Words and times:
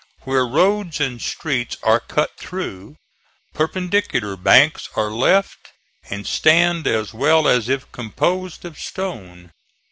Where 0.21 0.47
roads 0.47 0.99
and 0.99 1.21
streets 1.21 1.77
are 1.83 1.99
cut 1.99 2.35
through, 2.35 2.97
perpendicular 3.53 4.35
banks 4.35 4.89
are 4.95 5.11
left 5.11 5.73
and 6.09 6.25
stand 6.25 6.87
as 6.87 7.13
well 7.13 7.47
as 7.47 7.69
if 7.69 7.91
composed 7.91 8.65
of 8.65 8.79
stone. 8.79 9.51